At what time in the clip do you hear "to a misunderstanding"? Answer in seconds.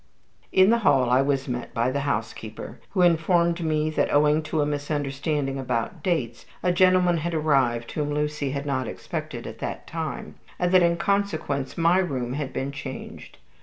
4.41-5.59